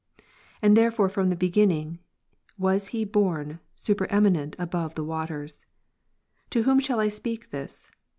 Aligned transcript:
And 0.63 0.75
there 0.75 0.89
fore 0.89 1.09
from 1.09 1.29
the 1.29 1.35
beginning, 1.35 1.99
was 2.57 2.87
He 2.87 3.05
borne 3.05 3.59
supereminent 3.75 4.55
above 4.57 4.95
the 4.95 5.05
ivaters. 5.05 5.63
To 6.49 6.63
whom 6.63 6.79
shall 6.79 6.99
I 6.99 7.07
speak 7.07 7.51
this 7.51 7.91